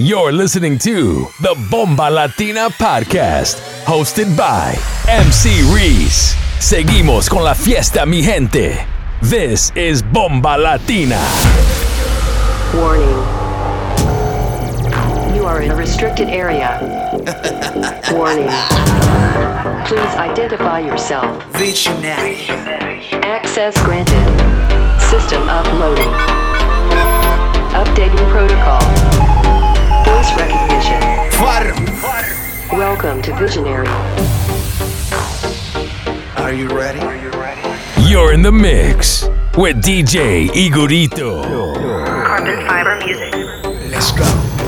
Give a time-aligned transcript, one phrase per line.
[0.00, 4.78] You're listening to the Bomba Latina Podcast, hosted by
[5.08, 6.36] MC Reese.
[6.60, 8.78] Seguimos con la fiesta, mi gente.
[9.20, 11.18] This is Bomba Latina.
[12.76, 13.08] Warning.
[15.34, 16.78] You are in a restricted area.
[18.12, 18.46] Warning.
[19.84, 21.44] Please identify yourself.
[21.54, 22.46] Visionary.
[23.26, 24.22] Access granted.
[25.10, 26.14] System uploading.
[27.74, 28.97] Updating protocol.
[30.28, 31.00] Voice recognition.
[31.32, 31.64] Far.
[32.76, 33.88] Welcome to Visionary.
[36.36, 37.00] Are you ready?
[38.02, 39.24] You're in the mix
[39.56, 41.44] with DJ Igorito.
[42.26, 43.32] Carbon fiber music.
[43.90, 44.24] Let's go.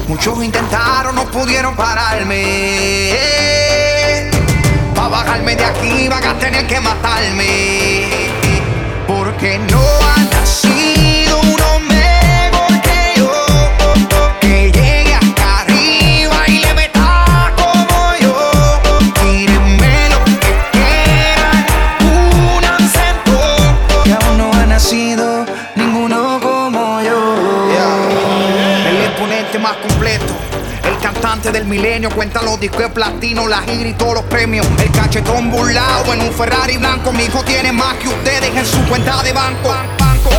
[0.08, 3.14] Muchos intentaron, no pudieron pararme.
[4.94, 8.08] Pa' bajarme de aquí van a tener que matarme.
[9.06, 9.99] Porque no
[31.52, 34.66] del milenio cuenta los discos de platino, la gira y todos los premios.
[34.78, 37.12] El cachetón burlado en un Ferrari blanco.
[37.12, 39.74] Mi hijo tiene más que ustedes en su cuenta de banco.
[39.98, 40.30] banco.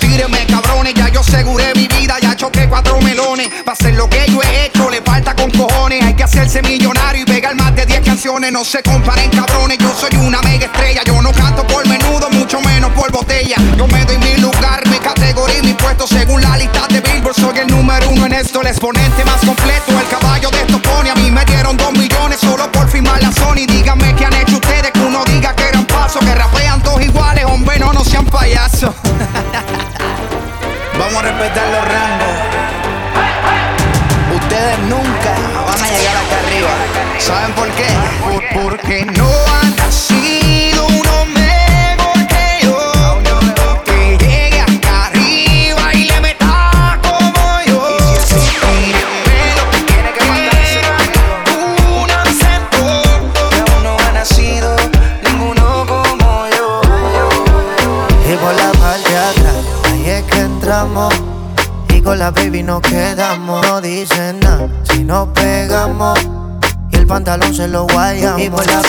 [0.00, 3.48] Tíreme cabrones, ya yo aseguré mi vida, ya choqué cuatro melones.
[3.64, 6.02] Pa' hacer lo que yo he hecho, le falta con cojones.
[6.04, 8.50] Hay que hacerse millonario y pegar más de 10 canciones.
[8.50, 11.02] No se comparen cabrones, yo soy una mega estrella.
[11.04, 13.56] Yo no canto por menudo, mucho menos por botella.
[13.76, 16.95] Yo me doy mi lugar, mi categoría y mi puesto según la lista de.
[17.36, 19.98] Soy el número uno en esto, el exponente más completo.
[20.00, 23.30] El caballo de estos pone, a mí me dieron dos millones solo por firmar la
[23.30, 23.66] Sony.
[23.68, 27.44] Díganme qué han hecho ustedes, que uno diga que eran pasos, que rapean todos iguales,
[27.44, 28.94] hombre, no, no sean payasos.
[30.98, 32.25] Vamos a respetar los rangos.
[68.50, 68.85] Por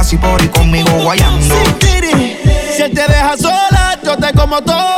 [0.00, 1.54] casi por ir conmigo guayando.
[2.74, 4.89] Si él te deja sola, yo te como todo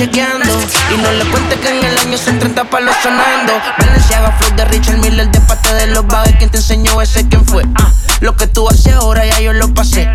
[0.00, 0.46] chequeando.
[0.94, 3.52] Y no le cuente que en el año son 30 palos sonando.
[3.78, 6.36] Valenciaga, flow de Richard Miller, de parte de los bagues.
[6.36, 7.64] Quien te enseñó ese, quién fue?
[7.74, 10.08] Ah, lo que tú haces ahora ya yo lo pasé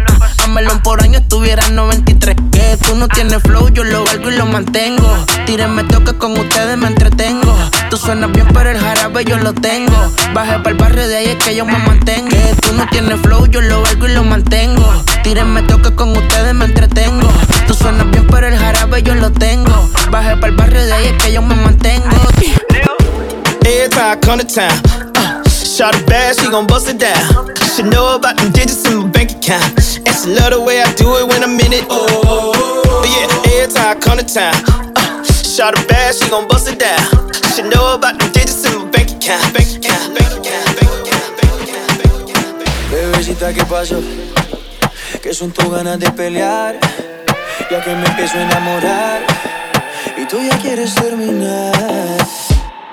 [0.56, 2.34] melón por año estuviera 93.
[2.50, 5.26] Que tú no tienes flow, yo lo valgo y lo mantengo.
[5.46, 7.54] Tírenme toque con ustedes, me entretengo.
[7.90, 9.94] Tú suenas bien, pero el jarabe yo lo tengo.
[10.34, 12.30] Baje para el barrio de ahí es que yo me mantengo.
[12.30, 15.04] Que tú no tienes flow, yo lo valgo y lo mantengo.
[15.24, 17.28] Tírenme toque con ustedes, me entretengo.
[17.68, 19.90] Tú suenas bien, pero el jarabe yo lo tengo.
[20.10, 22.16] Baje para el barrio de ahí es que yo me mantengo.
[23.66, 25.05] Every time I come to town,
[25.76, 27.52] shot a bad, she gon' bust it down.
[27.76, 29.76] She know about them digits in my bank account.
[30.08, 31.86] And she love the way I do it when I'm in it.
[31.90, 34.56] Oh, yeah, every time I come to town,
[34.96, 37.04] uh, shot a bad, she gon' bust it down.
[37.54, 39.54] She know about them digits in my bank account.
[39.54, 42.92] Bank account, bank account, bank account, bank account, bank account.
[42.92, 44.00] Bebecita, ¿qué pasó?
[45.22, 46.80] Que son tus ganas de pelear,
[47.70, 49.22] ya que me empiezo a enamorar
[50.16, 51.74] y tú ya quieres terminar.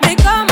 [0.02, 0.51] Mais comment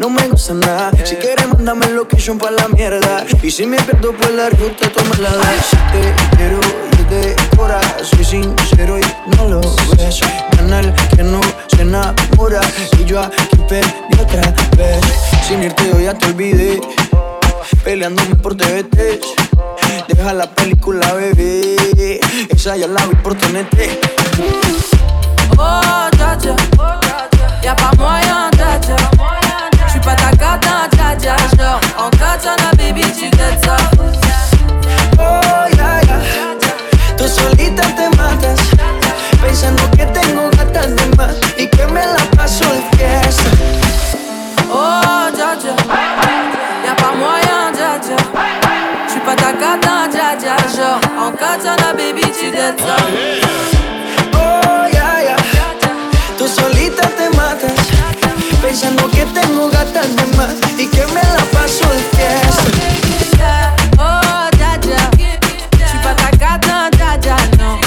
[0.00, 0.90] no me gusta nada.
[1.04, 3.26] Si quieres, mándame location pa' la mierda.
[3.42, 5.60] Y si me pierdo por la ruta, toma la de.
[5.68, 6.58] Si te quiero
[6.98, 9.02] ir de hora, soy sincero y
[9.36, 9.60] no lo
[9.98, 10.20] ves.
[10.56, 12.62] Canal que no se enamora.
[12.98, 15.00] Y yo aquí perdí otra vez.
[15.46, 16.80] Sin irte, yo ya te olvidé.
[17.84, 19.20] Peleándome por TVT.
[20.08, 22.20] Deja la película, bebé.
[22.48, 23.76] Esa ya la vi por TNT.
[25.58, 26.38] Oh, dja
[27.62, 29.39] Y'a pas moyen, dja
[30.00, 33.76] dja J'suis pas ta cata, dja dja Genre, en katana, baby, tu t'aides ça
[35.18, 36.18] Oh, ya, ya.
[37.16, 38.58] Tú solita te matas,
[39.42, 43.50] pensando que tengo gatas de más y que me la paso de fiesta.
[44.72, 45.74] Oh, dja dja
[46.84, 48.16] Y'a pas moyen, dja dja
[49.08, 52.96] J'suis pas ta cata, dja dja Genre, en katana, baby, tu t'aides ça
[54.34, 55.36] Oh, ya, ya.
[56.38, 57.89] Tú solita te matas,
[58.60, 63.74] pensando que tengo gatas de más y que me la paso de fiesta.
[63.98, 65.10] Oh, dja dja
[65.86, 67.80] J'suis pas ta cata, dja dja, non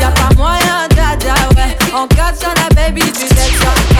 [0.00, 3.97] Y'a pas moyen, dja dja, ouais En katana, baby, tu t'aides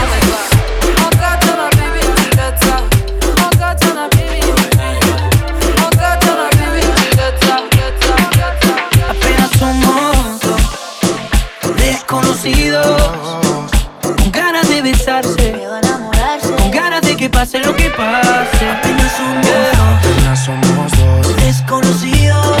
[17.39, 18.69] pase lo que pase.
[18.69, 21.35] Apenas somos dos, Apenas somos dos.
[21.37, 22.57] desconocidos,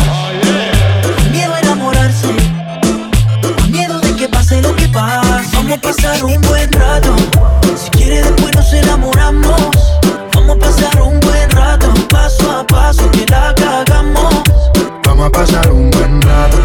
[1.03, 2.33] con miedo a enamorarse,
[3.69, 5.49] miedo de que pase lo que pase.
[5.53, 7.13] Vamos a pasar un buen rato,
[7.75, 9.59] si quiere después nos enamoramos.
[10.33, 14.33] Vamos a pasar un buen rato, paso a paso que la cagamos.
[15.03, 16.57] Vamos a pasar un buen rato.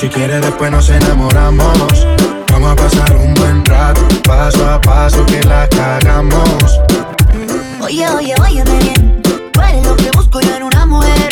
[0.00, 2.06] Si quieres después nos enamoramos.
[2.50, 4.00] Vamos a pasar un buen rato.
[4.24, 6.80] Paso a paso que la cagamos.
[7.82, 9.22] Oye, oye, óyeme bien.
[9.52, 11.28] Tú eres lo que busco yo en una mujer.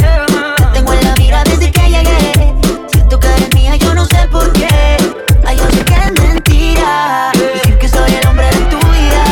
[0.57, 2.55] Te tengo en la mira desde que llegué.
[2.93, 4.69] Siento que eres mía, yo no sé por qué.
[5.47, 7.31] Ay, yo sé que es mentira.
[7.35, 9.25] Decir que soy el hombre de tu vida.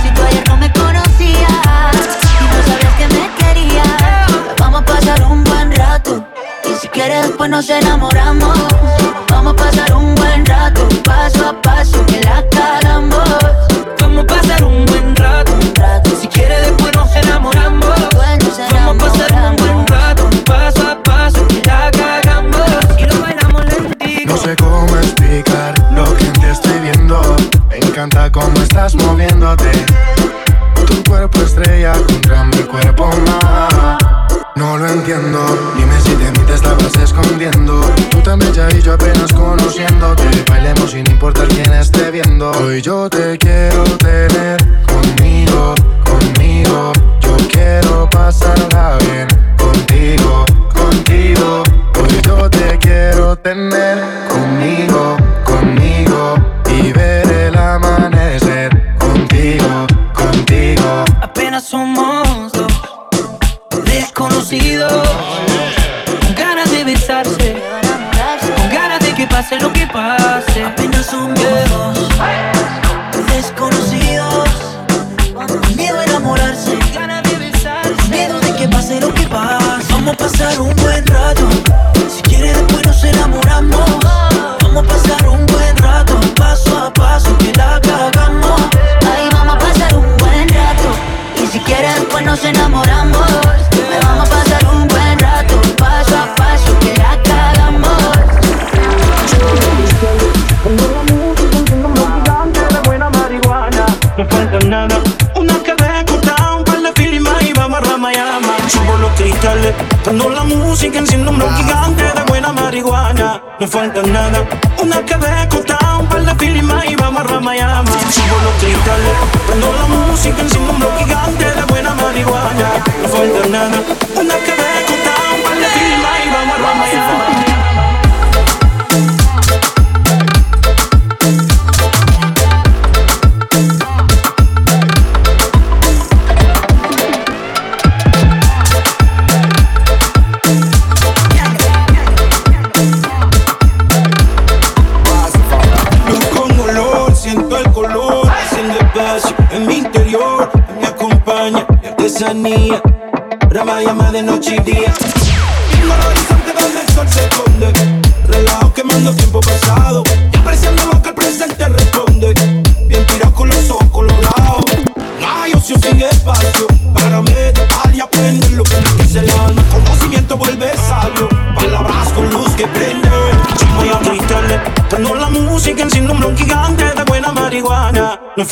[0.00, 1.96] Si tú ayer no me conocías
[2.40, 4.56] y no sabías que me querías.
[4.60, 6.24] Vamos a pasar un buen rato.
[6.70, 7.97] Y si quieres, después nos enamoramos.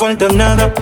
[0.07, 0.73] Falta nada,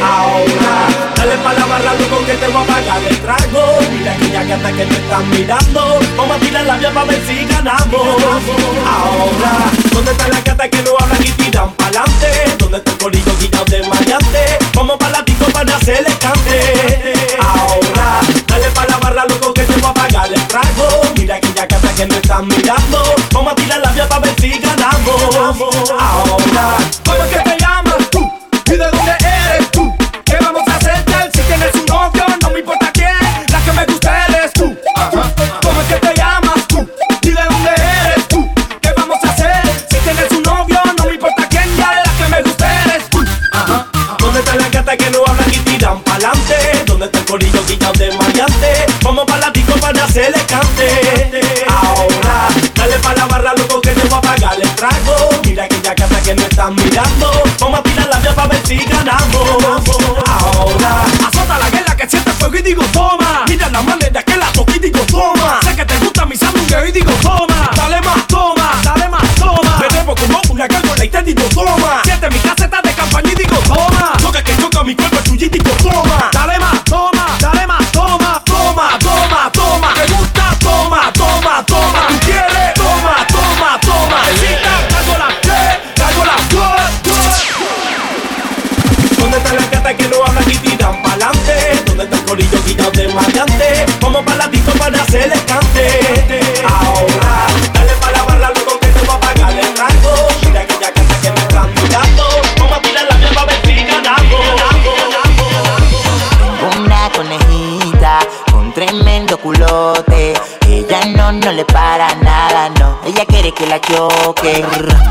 [0.00, 3.78] Ahora, dale pa' la barra, loco, que te voy a pagar el trago.
[3.90, 5.98] Mira aquella gata que te están mirando.
[6.16, 8.22] Vamos a tirar la vía para ver si ganamos.
[8.86, 9.52] Ahora,
[9.92, 12.28] ¿dónde están las cartas que no hablan y tiran pa'lante?
[12.58, 14.58] ¿Dónde está el colillo quitado de maleante?
[14.74, 17.14] Vamos para la disco para hacerle cante.
[17.40, 21.02] Ahora, dale pa' la barra, loco, que te voy a pagar el trago.
[21.16, 23.02] Mira aquella gata que me están mirando.
[23.32, 25.60] Vamos a tirar la vía para ver si ganamos.
[25.90, 26.76] Ahora,
[113.88, 114.64] choque.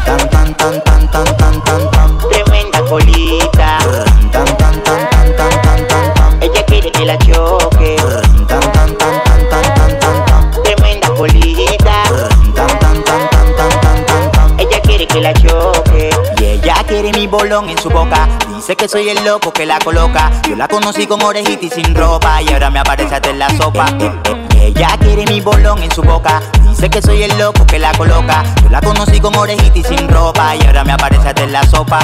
[0.05, 2.17] Tan, tan, tan, tan, tan, tan, tan, tan.
[2.29, 3.77] Tremenda colita.
[4.31, 6.43] Tan, tan, tan, tan, tan, tan, tan, tan.
[6.43, 7.95] Ella quiere que la choque.
[8.47, 10.63] Tan, tan, tan, tan, tan, tan, tan, tan.
[10.63, 12.03] Tremenda colita.
[12.53, 14.59] Tan, tan, tan, tan, tan, tan, tan, tan.
[14.59, 16.09] Ella quiere que la choque.
[16.39, 18.27] Y ella quiere mi bolón en su boca.
[18.55, 20.31] Dice que soy el loco que la coloca.
[20.47, 22.41] Yo la conocí con orejita y sin ropa.
[22.41, 23.87] Y ahora me aparece hasta en la sopa.
[24.57, 26.41] Eh, eh, Ella quiere mi bolón en su boca.
[26.67, 28.43] Dice que soy el loco que la coloca.
[28.63, 30.55] Yo la conocí con orejita y sin ropa.
[30.55, 31.99] Y ahora me aparece hasta en la sopa.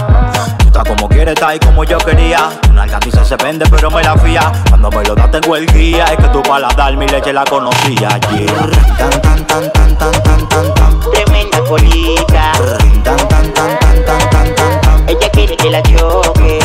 [0.59, 2.49] Tú estás como quieres, estás ahí como yo quería.
[2.69, 4.51] Una alcatiza se vende, pero me la fía.
[4.69, 6.05] Cuando me lo das, tengo el guía.
[6.05, 8.19] Es que tu paladar mi leche la conocía.
[8.33, 8.45] Yeah.
[8.97, 10.99] Tan, tan, tan, tan, tan, tan, tan, tan.
[11.11, 12.51] Tremenda colita.
[13.03, 15.09] Tan, tan, tan, tan, tan, tan, tan, tan.
[15.09, 16.59] Ella quiere que la choque.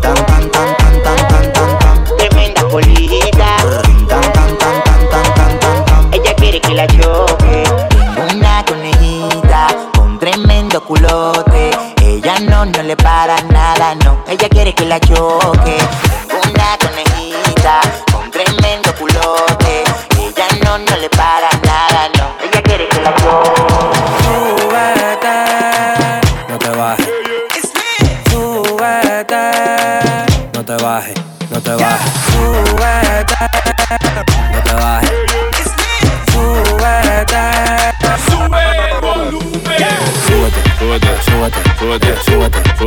[0.26, 2.16] tan, tan, tan, tan, tan, tan, tan.
[2.18, 3.13] Tremenda colita.
[12.02, 14.22] Ella no, no le para nada, no.
[14.28, 15.78] Ella quiere que la choque.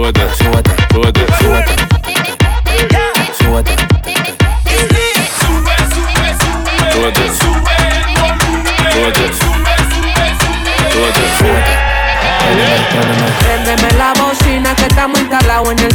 [0.07, 0.61] Suda, suda,
[0.93, 1.75] suda, suda.
[3.37, 3.73] Suda.
[3.73, 3.75] Suda.
[6.87, 7.13] Suda.
[7.13, 7.25] Suda.
[8.93, 9.25] Suda.
[10.93, 11.23] Suda.
[11.37, 11.77] Suda.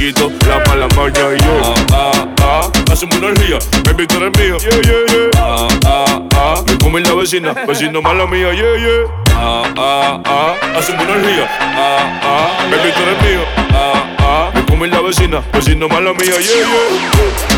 [0.00, 2.70] quito la mala maña y yo, ah, ah, ah.
[2.90, 3.58] hacemos una ría.
[3.84, 5.30] Baby, tú eres mío, yeah, yeah, yeah.
[5.36, 9.04] Ah, ah, ah, me come la vecina, vecino mala mía, yeah, yeah.
[9.34, 11.46] Ah, ah, ah, hacemos una ría.
[11.60, 13.44] Ah, ah, baby, tú eres mío.
[13.74, 17.10] Ah, ah, me come la vecina, vecino mala mía, yeah, yeah.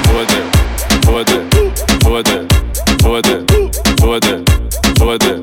[0.08, 0.38] Súbete,
[1.04, 1.36] súbete,
[2.02, 2.36] súbete,
[3.02, 3.34] súbete,
[4.00, 4.42] súbete,
[4.98, 5.40] súbete,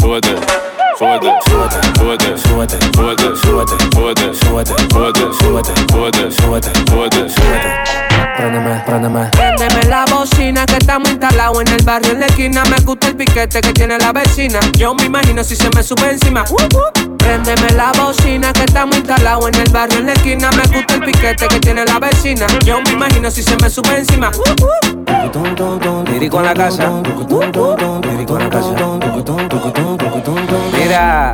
[0.00, 0.65] súbete.
[0.98, 8.06] Súbete, súbete, súbete, súbete, súbete, súbete, súbete, súbete, súbete, súbete, súbete, súbete, súbete, súbete.
[8.38, 9.30] Préndeme, préndeme.
[9.32, 12.62] Préndeme la bocina que estamos instalados en el barrio en la esquina.
[12.70, 14.58] Me gusta el piquete que tiene la vecina.
[14.78, 16.44] Yo me imagino si se me sube encima.
[16.48, 17.16] Uh, uh.
[17.18, 20.50] Préndeme la bocina que estamos instalados en el barrio en la esquina.
[20.52, 22.46] Me gusta el piquete que tiene la vecina.
[22.64, 24.30] Yo me imagino si se me sube encima.
[26.10, 26.90] Lírico en la casa.
[28.02, 28.75] Lírico en la casa.
[30.96, 31.25] Yeah.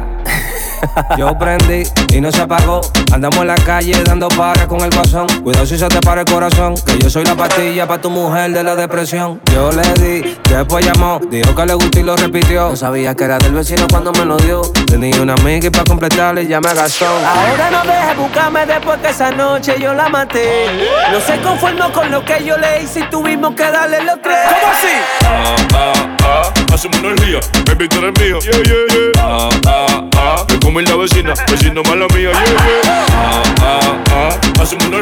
[1.16, 2.80] Yo prendí y no se apagó.
[3.12, 5.26] Andamos en la calle dando para con el guasón.
[5.42, 6.74] Cuidado si se te para el corazón.
[6.86, 9.40] Que yo soy la pastilla para tu mujer de la depresión.
[9.52, 11.20] Yo le di, después llamó.
[11.30, 12.70] Dijo que le gustó y lo repitió.
[12.70, 14.62] No sabía que era del vecino cuando me lo dio.
[14.86, 17.06] Tenía una amiga y para completarle ya me gastó.
[17.06, 20.66] Ahora no dejes buscarme después que esa noche yo la maté.
[21.10, 24.38] No se conformó con lo que yo le hice y tuvimos que darle los tres.
[24.46, 24.86] ¿Cómo así?
[25.24, 25.92] Ah, ah,
[26.24, 27.40] ah, hacemos una ría.
[27.66, 29.12] Baby, tú eres mío, yeah, yeah, yeah.
[29.18, 30.46] Ah, ah, ah,
[30.84, 33.06] la vecina, vecino mala mía, yeah, yeah.
[33.12, 34.98] Ah, ah, ah, hacemos una.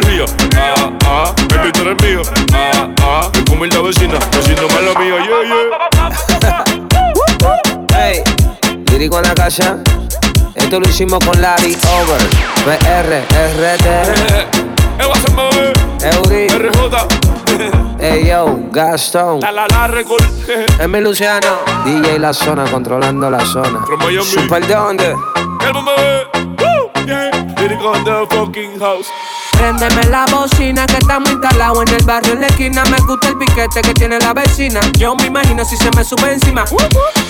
[0.57, 2.23] Ah, ah, baby, tú eres mío.
[2.53, 6.65] Ah, ah, me come la vecina, vecino mala mía, yeah, yeah.
[7.95, 8.23] Hey,
[8.91, 9.79] lírico en la casa.
[10.55, 12.21] Esto lo hicimos con Larry Over.
[12.65, 13.25] PR,
[13.57, 13.87] RT.
[16.03, 17.30] Eury.
[18.01, 19.41] Ey yo, Gastón.
[19.41, 20.25] La la la record.
[21.03, 21.59] Luciano.
[21.85, 23.85] DJ La Zona controlando la zona.
[23.85, 24.25] From Miami.
[24.25, 25.09] Super de dónde?
[25.11, 27.31] El woo, yeah.
[27.61, 29.07] In the fucking house.
[29.53, 32.83] Préndeme la bocina que estamos instalados en el barrio en la esquina.
[32.85, 34.81] Me gusta el piquete que tiene la vecina.
[34.99, 36.65] Yo me imagino si se me sube encima.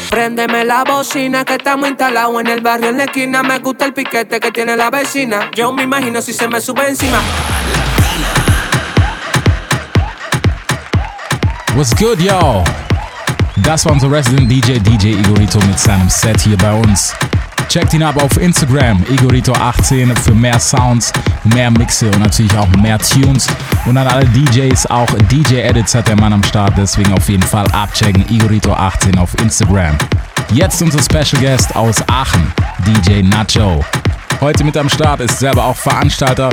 [0.08, 3.42] Préndeme la bocina que estamos instalados en el barrio en la esquina.
[3.42, 5.50] Me gusta el piquete que tiene la vecina.
[5.56, 7.20] Yo me imagino si se me sube encima.
[11.80, 12.62] What's good, y'all?
[13.62, 17.14] Das war unser Resident DJ, DJ Igorito mit seinem Set hier bei uns.
[17.70, 21.10] Checkt ihn ab auf Instagram, Igorito18 für mehr Sounds,
[21.54, 23.46] mehr Mixe und natürlich auch mehr Tunes.
[23.86, 27.64] Und an alle DJs, auch DJ-Edits hat der Mann am Start, deswegen auf jeden Fall
[27.68, 29.96] abchecken, Igorito18 auf Instagram.
[30.52, 32.52] Jetzt unser Special Guest aus Aachen,
[32.84, 33.82] DJ Nacho.
[34.40, 36.48] Heute mit am Start ist selber auch Veranstalter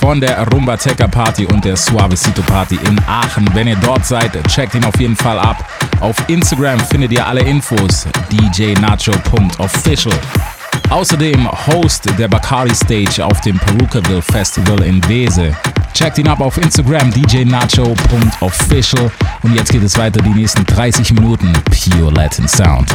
[0.00, 3.48] von der Rumba Teca Party und der Suavecito Party in Aachen.
[3.52, 5.68] Wenn ihr dort seid, checkt ihn auf jeden Fall ab.
[5.98, 10.14] Auf Instagram findet ihr alle Infos djnacho.official.
[10.90, 15.52] Außerdem Host der Bacardi Stage auf dem Perukaville Festival in Wese.
[15.94, 19.10] Checkt ihn ab auf Instagram djnacho.official
[19.42, 22.88] und jetzt geht es weiter die nächsten 30 Minuten Pure Latin Sound.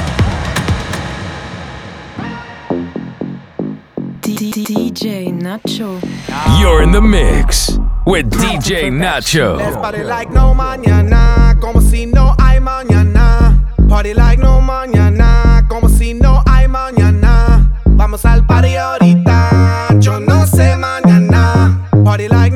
[5.57, 5.99] Nacho.
[6.59, 9.57] You're in the mix with DJ Nacho.
[9.57, 13.63] Let's party like no mañana, como si no hay mañana.
[13.89, 17.71] Party like no mañana, como si no hay mañana.
[17.85, 21.89] Vamos al party ahorita, yo no sé mañana.
[22.03, 22.55] Party like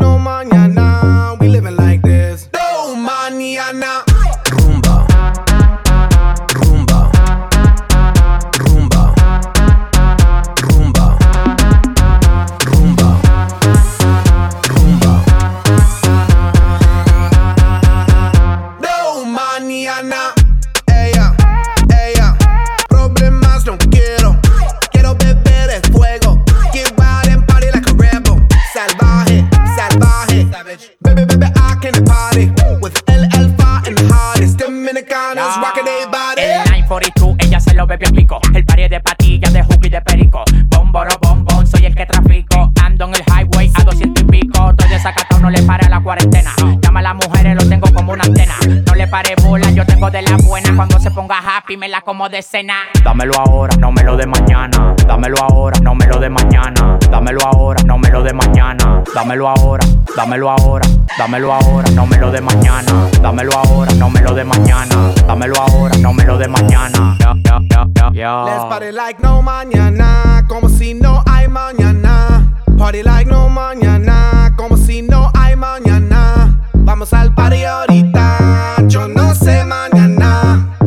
[51.31, 52.73] Ponga happy, me la como de cena.
[53.05, 54.93] Dámelo ahora, no me lo de mañana.
[55.07, 56.99] Dámelo ahora, no me lo de mañana.
[57.09, 59.01] Dámelo ahora, no me lo de mañana.
[59.15, 60.85] Dámelo ahora, dámelo ahora.
[61.17, 63.07] Dámelo ahora, no me lo de mañana.
[63.21, 65.13] Dámelo ahora, no me lo de mañana.
[65.25, 67.15] Dámelo ahora, no me lo de mañana.
[67.17, 68.43] Ya, ya, ya, ya, ya.
[68.43, 72.51] Let's party like no mañana, como si no hay mañana.
[72.77, 76.59] Party like no mañana, como si no hay mañana.
[76.73, 78.37] Vamos al party ahorita,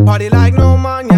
[0.05, 1.14] Party like no mañana,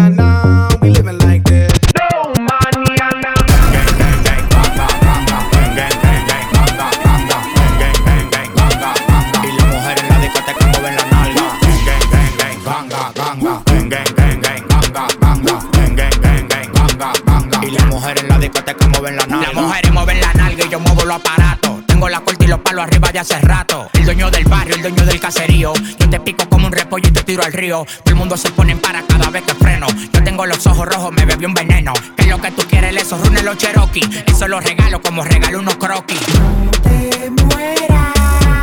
[27.27, 27.85] tiro al río.
[28.03, 29.85] Todo el mundo se pone en para cada vez que freno.
[30.13, 31.93] Yo tengo los ojos rojos, me bebí un veneno.
[32.15, 32.95] ¿Qué es lo que tú quieres?
[32.95, 34.23] Esos runes los Cherokee.
[34.25, 36.19] Eso los regalo como regalo unos croquis.
[36.39, 38.13] No te mueras.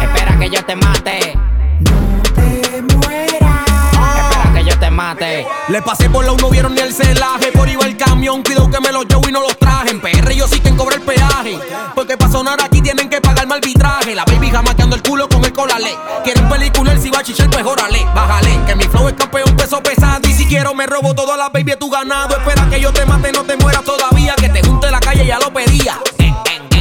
[0.03, 1.39] Espera que yo te mate.
[1.81, 3.67] No te mueras.
[3.93, 5.47] Espera que yo te mate.
[5.69, 7.53] Le pasé por la no vieron ni el celaje.
[7.53, 9.55] Por iba el camión, cuidado que me los llevo y no los
[15.05, 15.96] culo con el colale.
[16.24, 18.05] Quieren película, el si va a chichar, pues órale.
[18.14, 20.28] Bájale, que mi flow es campeón, peso pesado.
[20.28, 22.36] Y si quiero me robo toda la baby tu ganado.
[22.36, 24.34] Espera que yo te mate, no te mueras todavía.
[24.36, 25.98] Que te junte la calle, ya lo pedía.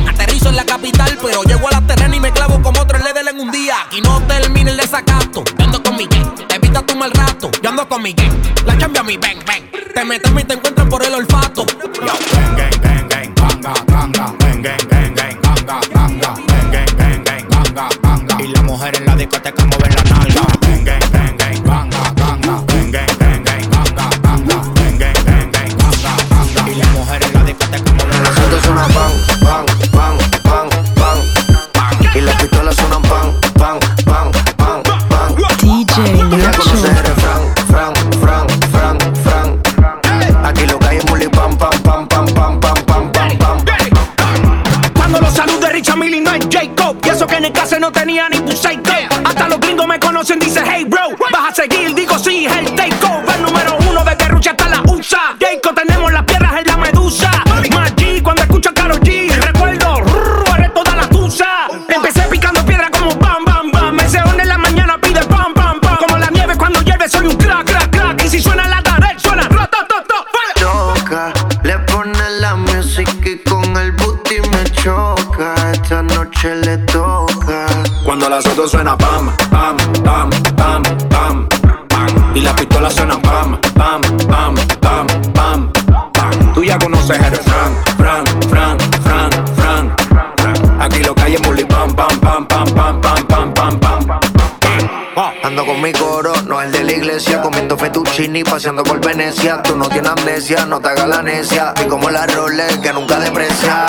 [0.09, 3.27] Aterrizo en la capital, pero llego a la terrena y me clavo como tres ledel
[3.29, 3.75] en un día.
[3.87, 5.43] Aquí no termina el desacato.
[5.57, 7.49] Yo ando con mi gang, evita tu mal rato.
[7.61, 8.31] Yo ando con mi gang,
[8.65, 9.63] la cambia mi bang bang.
[9.93, 11.32] Te metes y te encuentran por el olfato.
[50.23, 51.01] Dice hey bro.
[51.31, 53.39] Vas a seguir, digo sí, el takeover.
[53.41, 55.35] Número uno de Rucha hasta la USA.
[55.39, 57.31] Jacob, tenemos las piedras en la medusa.
[57.45, 59.29] Más G cuando escucho a Karol G.
[59.29, 59.97] Recuerdo,
[60.57, 61.67] eres toda la tusa.
[61.89, 63.95] Empecé picando piedra como bam, bam, bam.
[63.95, 65.97] Me en la mañana pide bam, bam, bam.
[65.97, 68.23] Como la nieve cuando llueve, soy un crack, crack, crack.
[68.23, 70.25] Y si suena la tarde, suena rotototo.
[70.55, 75.55] Toca, le pone la música y con el booty me choca.
[75.73, 77.65] Esta noche le toca.
[78.05, 79.31] Cuando las autos suena pam,
[80.01, 81.47] pam, pam, pam,
[81.89, 82.35] pam.
[82.35, 85.71] Y las pistolas suenan pam, pam, pam, pam, pam,
[86.13, 86.53] pam.
[86.53, 90.81] Tú ya conoces el fran, fran, fran, fran, fran.
[90.81, 94.19] Aquí lo que hay es muli pam, pam, pam, pam, pam, pam, pam, pam, pam.
[95.43, 99.61] Ando con mi coro, no el de la iglesia, comiendo fettuccini, paseando por Venecia.
[99.61, 101.73] Tú no tienes amnesia, no te hagas la necia.
[101.83, 103.85] Y como la Rolex que nunca deprecia.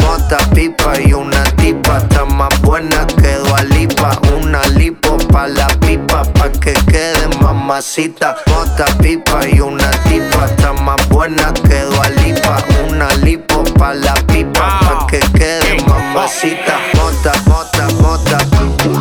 [0.00, 3.32] Mota, pipa y una tipa, está más buena que
[3.74, 4.18] Lipa.
[4.36, 8.36] Una lipo pa' la pipa, pa' que quede mamacita.
[8.46, 11.82] Mota, pipa y una tipa, está más buena que
[12.22, 12.56] Lipa.
[12.88, 16.78] Una lipo pa' la pipa, pa' que quede mamacita.
[16.94, 18.38] Mota, mota, mota,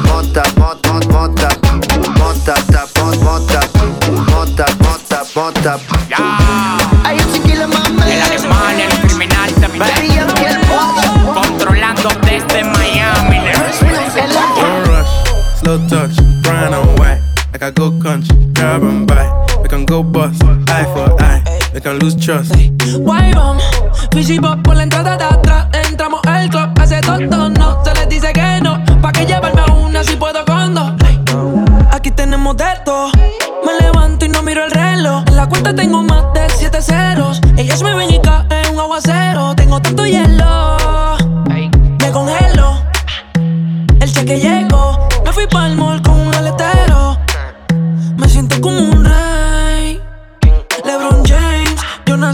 [0.08, 1.50] mota, mota, mota.
[2.18, 3.62] Mota, ta, mot, mota,
[4.32, 4.66] mota,
[5.36, 6.41] mota,
[18.72, 19.28] grab and buy.
[19.62, 21.42] We can go bust, eye for eye.
[21.74, 22.54] We can lose trust.
[23.00, 23.64] Guay, vamos,
[24.14, 25.68] Fizzy Bop por la entrada de atrás.
[25.90, 27.84] Entramos al club, hace todo no.
[27.84, 30.94] Se les dice que no, pa' que llevarme a una si puedo con dos.
[31.92, 33.12] Aquí tenemos de todo.
[33.66, 35.24] Me levanto y no miro el reloj.
[35.28, 37.42] En la cuenta tengo más de siete ceros.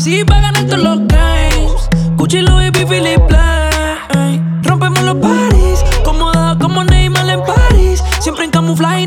[0.08, 1.90] Nací para ganar todos los games.
[2.16, 3.22] Gucci, Louis V, Philip.
[4.64, 8.04] Rompemos los paris, cómoda como Neymar en París.
[8.20, 9.07] Siempre en camuflaje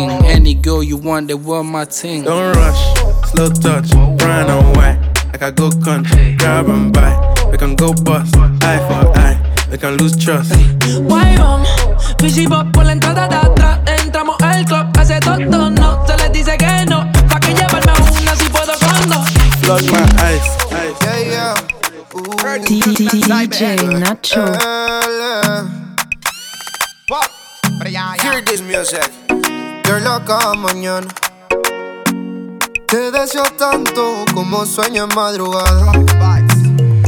[0.09, 0.25] Oh.
[0.25, 2.23] Any girl you want, they were my ting.
[2.23, 2.81] Don't rush,
[3.31, 4.97] slow touch, brown and white.
[5.31, 7.13] Like I go country, grab and buy.
[7.51, 9.37] We can go bust, eye for eye.
[9.69, 10.51] We can lose trust.
[11.07, 11.69] Guay, vamos,
[12.19, 13.79] Fizzy Bop por la entrada de atrás.
[14.03, 16.05] Entramos al club, hace hace tonto, no.
[16.07, 17.11] Se les dice que no.
[17.29, 17.91] Pa' que llevarme
[18.21, 19.67] una si puedo con dos.
[19.67, 20.43] Lock my eyes.
[21.01, 21.71] Yeah, yeah.
[22.65, 24.45] DJ Nacho.
[28.21, 29.20] Hear this music.
[29.91, 31.07] You're loca mañana.
[32.87, 35.91] Te deseo tanto como sueño en madrugada.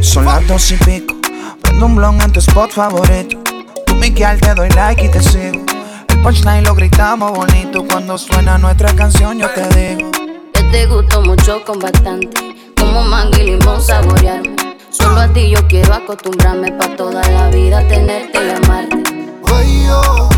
[0.02, 1.16] Son las dos y pico.
[1.62, 3.38] Prendo un blog en tu spot favorito.
[3.86, 5.64] Tú, Miguel, te doy like y te sigo.
[6.10, 7.86] El punchline lo gritamos bonito.
[7.88, 10.12] Cuando suena nuestra canción, yo te digo.
[10.54, 12.74] Yo te gusto mucho con bastante.
[12.78, 14.58] Como mango y limón saborearme.
[14.90, 19.04] Solo a ti yo quiero acostumbrarme pa' toda la vida tenerte y amarte.
[19.48, 20.33] Ay, oh, oh.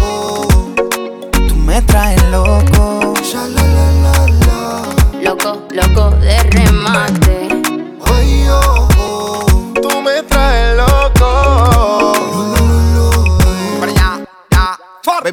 [1.75, 3.13] Me traes loco.
[5.21, 7.24] Loco, loco de remate.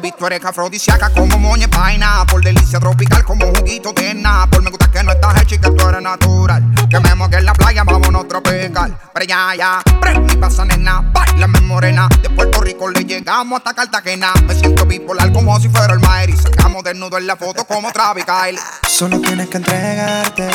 [0.03, 2.25] Baby, tú eres afrodisíaca como moña paina.
[2.29, 5.71] Por delicia tropical como juguito de Por me gusta que no estás hecha y que
[5.71, 6.61] tú eres natural.
[6.89, 8.97] Que me moque en la playa, vámonos tropical.
[9.13, 9.81] Para allá, ya.
[10.01, 11.09] Prende y pasa, nena.
[11.13, 12.09] Bailame morena.
[12.21, 14.33] De Puerto Rico le llegamos hasta Cartagena.
[14.45, 16.31] Me siento bipolar como si fuera el Maer.
[16.31, 18.59] Y sacamos desnudo en la foto como Travis Kyle.
[18.85, 20.49] Solo tienes que entregarte.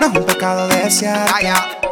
[0.00, 1.91] No es un pecado desearte.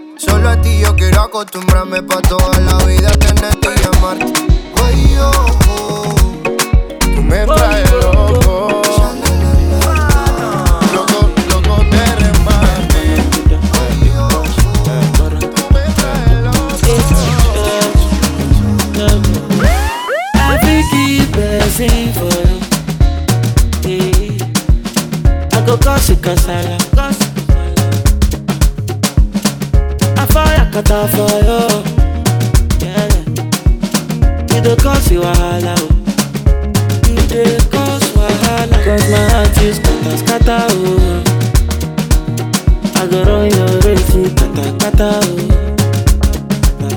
[0.23, 4.33] Solo a ti yo quiero acostumbrarme pa' toda la vida tenerte y amarte.
[4.83, 6.15] Ay, oh, oh.
[6.99, 8.43] Tú me traes loco.
[8.53, 9.71] Oh, oh.
[21.31, 22.59] Blessing for you.
[23.87, 25.57] Yeah.
[25.57, 26.77] I go cause you kasala.
[26.77, 26.80] I
[30.71, 31.61] kata for you.
[32.81, 33.09] Yeah.
[34.55, 35.75] You dey cause wahala.
[35.77, 35.89] oh.
[37.07, 38.77] You dey cause wahala.
[38.83, 41.23] Cause my heart is kata scatter oh.
[42.95, 45.11] I go run your race kata kata.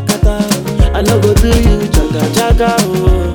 [0.06, 0.94] Kata oh.
[0.94, 3.32] I no go do you jaga jaga oh.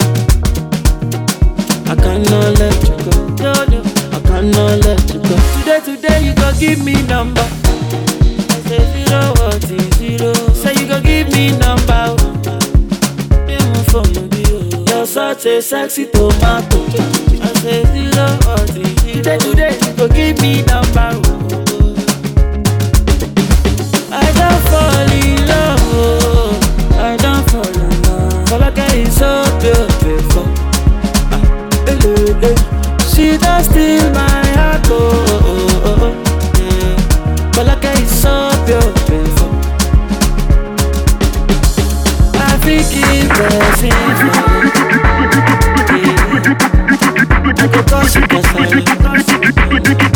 [1.91, 3.11] I cannot let you go.
[3.43, 3.79] No, no,
[4.11, 5.35] I cannot let you go.
[5.59, 7.45] Today, today, you go give me number.
[11.19, 12.15] You give me number.
[13.51, 14.85] Even for oh.
[14.87, 16.79] You're such a sexy tomato.
[16.87, 18.25] I say zero,
[18.63, 19.23] is zero?
[19.23, 21.11] Today, today, you go give me number.
[24.15, 25.79] I don't fall in love.
[25.91, 26.55] oh.
[26.93, 28.61] I don't fall in love.
[28.61, 30.47] Like I so beautiful.
[31.85, 32.55] Eh, eh, eh.
[33.13, 34.38] She does steal my
[48.11, 50.08] I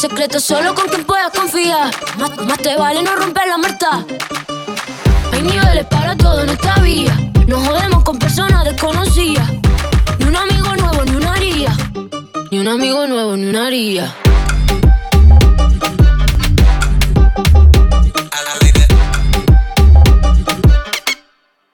[0.00, 1.90] secretos solo con quien puedas confiar.
[2.16, 4.02] Más, más te vale no romper la muerta.
[5.30, 7.14] Hay niveles para todo en esta vía.
[7.46, 9.46] Nos jodemos con personas desconocidas.
[10.18, 11.76] Ni un amigo nuevo, ni una haría.
[12.50, 14.14] Ni un amigo nuevo, ni una haría.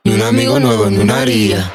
[0.03, 1.73] Ni un amigo nuevo, ni una haría.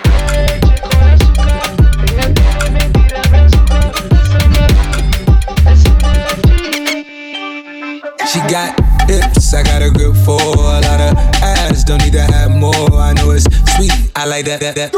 [8.32, 8.80] She got
[9.10, 11.84] hips, I got a grip for a lot of ass.
[11.84, 12.74] don't need to have more.
[12.94, 13.44] I know it's
[13.76, 14.62] sweet, I like that.
[14.62, 14.96] that, that.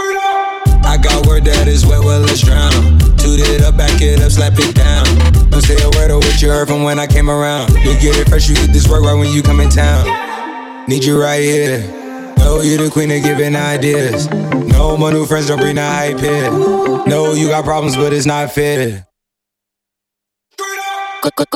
[0.86, 2.70] I got word that is wet, well, let's drown.
[3.18, 5.06] Toot it up, back it up, slap it down.
[5.50, 7.72] Don't say a word of what you heard from when I came around.
[7.74, 10.06] You get it fresh, you get this work right when you come in town.
[10.88, 11.80] Need you right here.
[12.38, 14.30] Know you the queen of giving ideas.
[14.30, 16.52] No, my new friends don't bring the hype here.
[17.08, 19.08] No, you got problems, but it's not fair.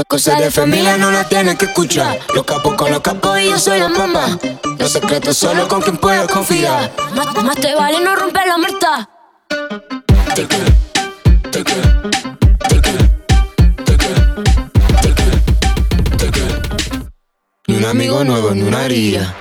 [0.07, 2.18] Cosas de familia no las tienes que escuchar.
[2.34, 4.39] Los capos con los capos y yo soy la mamá.
[4.80, 6.89] Los secretos solo con quien puedo confiar.
[7.13, 9.09] Más, más te vale no romper la muerta.
[17.68, 19.36] Ni un amigo nuevo, ni una haría.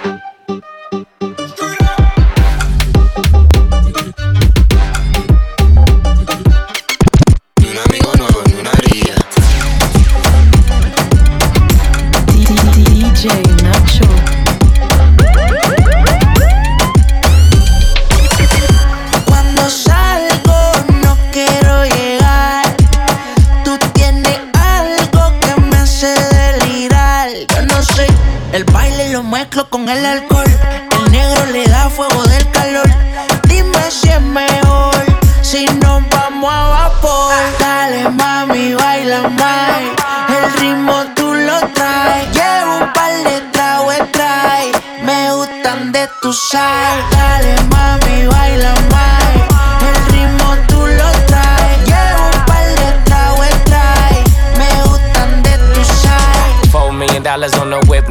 [57.36, 57.65] dollars on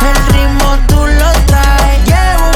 [0.00, 2.04] El ritmo tú lo traes.
[2.04, 2.50] Llevo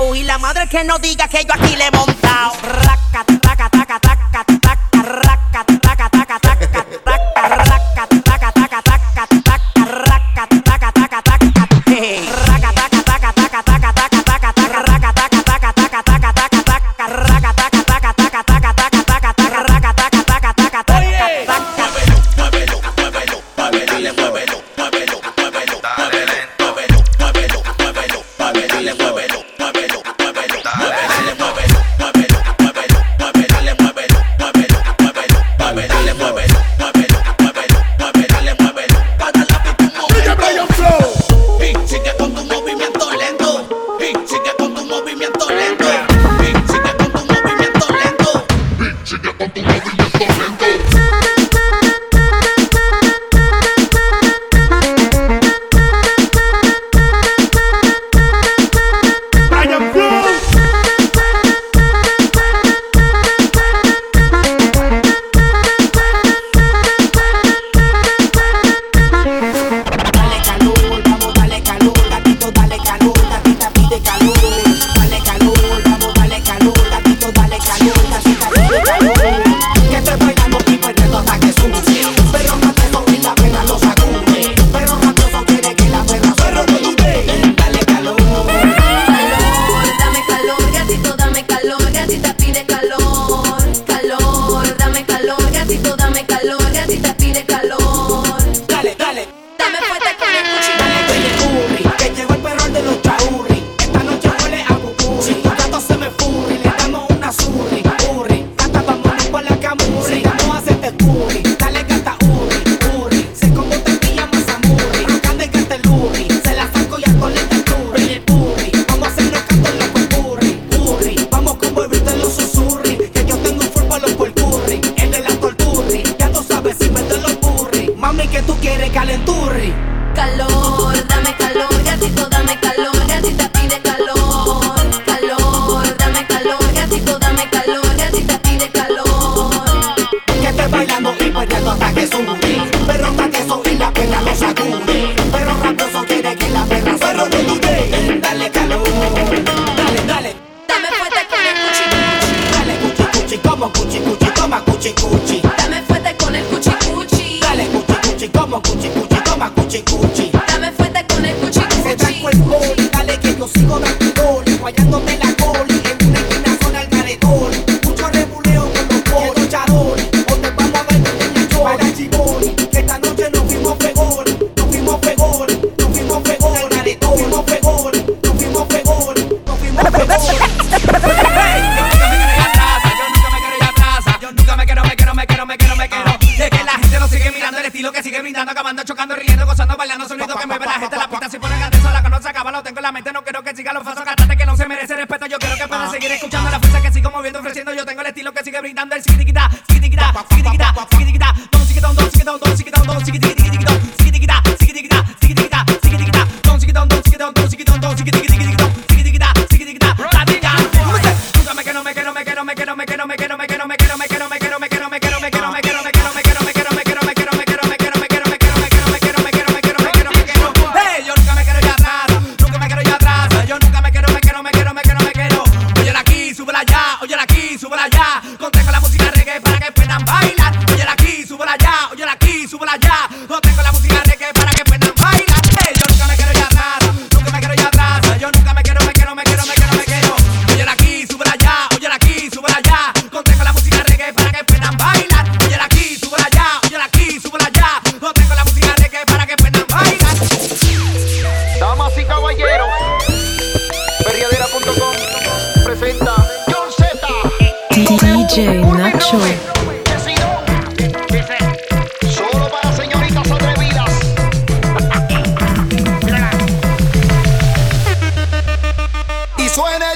[0.00, 3.98] Y la madre que no diga que yo aquí le he montado Raca, taca, taca,
[3.98, 6.84] taca, taca, raca, taca, taca, taca, taca,
[7.48, 11.42] raca, taca, taca, taca, taca, raca, taca, taca, taca.
[12.46, 17.06] Raca, taca, taca, taca, taca, taca, taca, taca, raca, taca, taca, taca, taca, taca, taca,
[17.08, 21.08] raca, taca, taca, taca, taca, taca, taca, taca, raca, taca, taca, taca, taca, taca.
[29.08, 29.37] Martín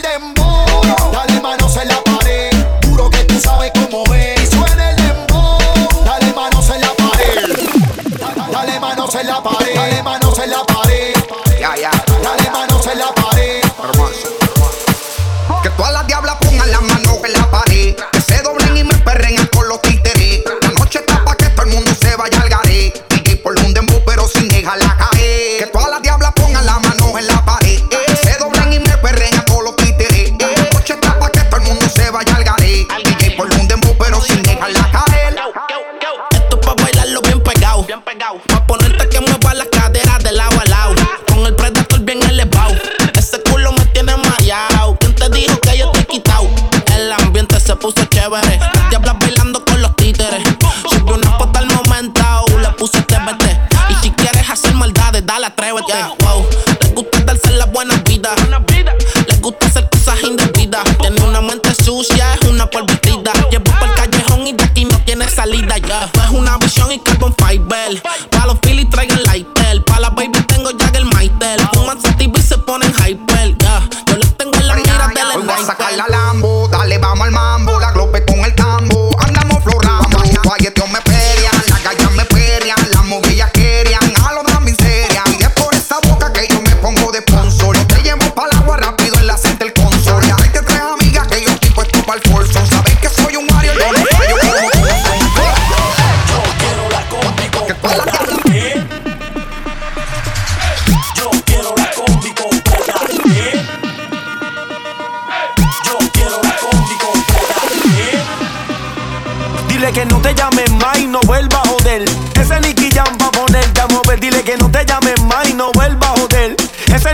[0.03, 0.42] them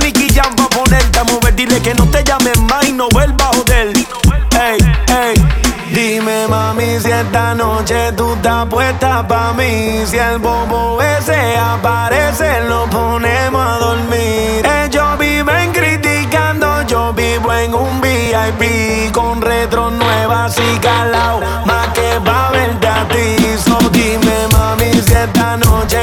[0.00, 1.54] Nicky Jam pa' ponerte a mover.
[1.54, 3.92] Dile que no te llames más y no vuelva a joder.
[3.96, 4.78] Ey,
[5.08, 5.68] ey.
[5.92, 10.04] Dime mami si esta noche tú estás puesta pa' mí.
[10.06, 14.66] Si el bobo ese aparece, lo ponemos a dormir.
[14.84, 21.40] Ellos viven criticando, yo vivo en un VIP con retro nuevas y calao.
[21.64, 23.56] Más que pa' verte a ti.
[23.58, 26.02] So dime mami si esta noche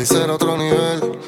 [0.00, 1.18] parecer otro nivel.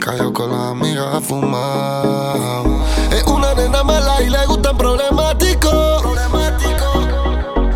[0.00, 2.64] Cayó con las amigas a fumar.
[3.12, 6.02] Es una nena mala y le gustan problemáticos.
[6.02, 7.06] Problemático.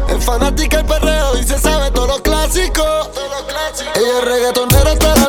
[0.08, 3.12] Es fanática el perreo y se sabe todos los clásicos.
[3.14, 5.19] Todo lo Ella es reggaetonera hasta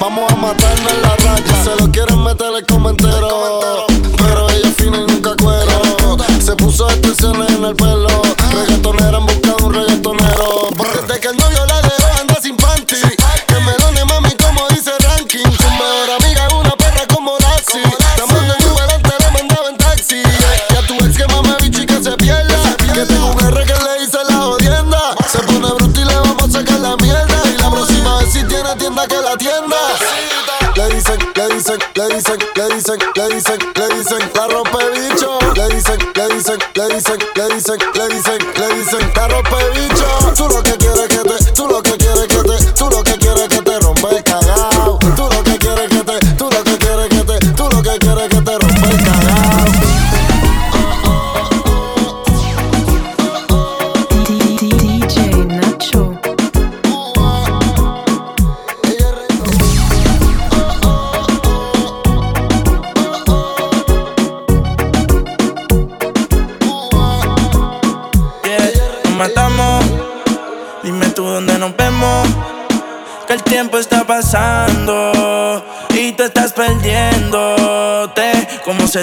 [0.00, 0.31] Vamos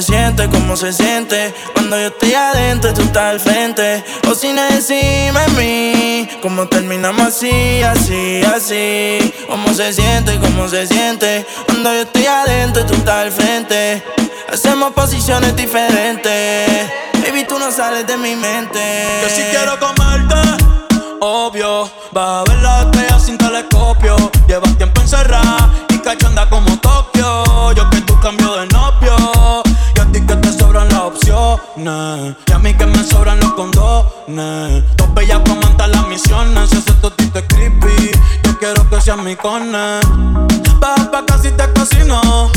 [0.01, 1.53] siente, cómo se siente.
[1.73, 4.03] Cuando yo estoy adentro, tú estás al frente.
[4.29, 9.33] O sin encima de mí, cómo terminamos así, así, así.
[9.47, 11.45] Cómo se siente, cómo se siente.
[11.65, 14.03] Cuando yo estoy adentro, tú estás al frente.
[14.51, 16.91] Hacemos posiciones diferentes.
[17.13, 18.79] Baby, tú no sales de mi mente.
[19.21, 20.35] Yo sí quiero comerte,
[21.19, 21.89] obvio.
[22.15, 24.15] Va a ver la estrella sin telescopio.
[24.47, 27.73] Llevas tiempo encerrada y cachonda como Tokio.
[27.73, 29.38] Yo que tú cambio de novio
[31.19, 32.35] opciones.
[32.47, 34.83] Y a mí que me sobran los condones.
[34.95, 36.69] Dos bellas manta las misiones.
[36.69, 38.11] Si ese totito es creepy,
[38.43, 39.99] yo quiero que seas mi cone.
[40.79, 42.49] Baja pa' casi te casino.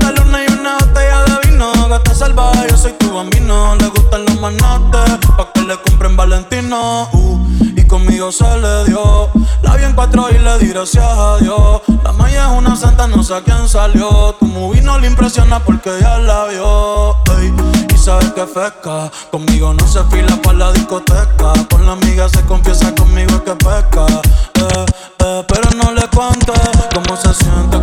[0.00, 1.72] La luna y una botella de vino.
[1.88, 3.74] Gata salvaje, yo soy tu bambino.
[3.76, 7.08] Le gustan los manates, pa' que le compren Valentino.
[7.12, 9.30] Uh conmigo se le dio.
[9.62, 11.80] La vi en cuatro y le di gracias a Dios.
[12.04, 14.36] La maya es una santa, no sé a quién salió.
[14.38, 17.16] Tu movie no le impresiona porque ya la vio.
[17.92, 21.52] Y sabes que fresca, conmigo no se fila para la discoteca.
[21.70, 24.06] Con la amiga se confiesa conmigo es que pesca.
[24.06, 24.86] Eh,
[25.24, 26.52] eh, pero no le cuente
[26.94, 27.77] cómo se siente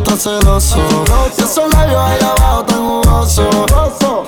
[0.00, 0.76] está celoso.
[1.36, 3.46] Y esos labios ahí abajo tan jugosos.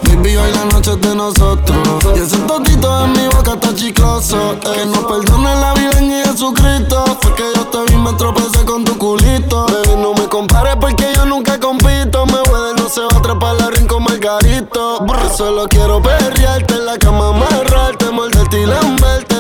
[0.04, 1.78] Baby, hoy la noche es de nosotros.
[2.14, 4.56] Y ese totito en mi boca está chicloso.
[4.60, 7.04] Que no perdone la vida en Jesucristo.
[7.20, 9.66] Fue que yo te vi, me tropecé con tu culito.
[9.66, 12.26] Baby, no me compares porque yo nunca compito.
[12.26, 15.04] Me voy de no se va a atrapar la rincón margarito.
[15.06, 19.31] Yo solo quiero perrearte en la cama, amarrarte, morderte y lamberte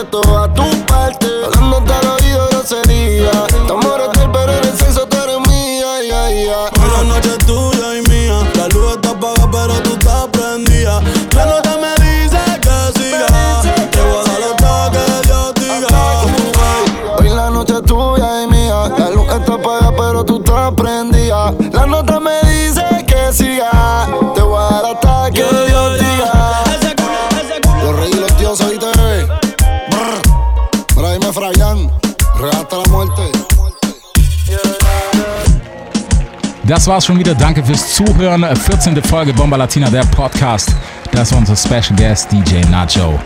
[36.72, 37.34] Das war's schon wieder.
[37.34, 38.46] Danke fürs Zuhören.
[38.56, 39.02] 14.
[39.02, 40.74] Folge Bomba Latina, der Podcast.
[41.10, 43.20] Das war unser Special Guest DJ Nacho.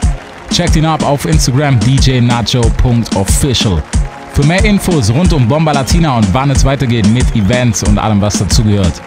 [0.53, 3.81] Checkt ihn ab auf Instagram djnacho.official.
[4.33, 8.21] Für mehr Infos rund um Bomba Latina und wann es weitergeht mit Events und allem,
[8.21, 9.01] was dazugehört,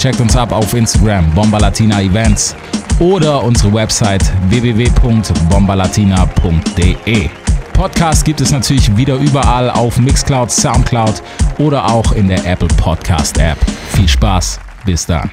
[0.00, 2.56] checkt uns ab auf Instagram Bomba Latina Events
[2.98, 7.30] oder unsere Website www.bombalatina.de.
[7.74, 11.22] Podcast gibt es natürlich wieder überall auf Mixcloud, Soundcloud
[11.58, 13.58] oder auch in der Apple Podcast App.
[13.88, 15.30] Viel Spaß, bis dann.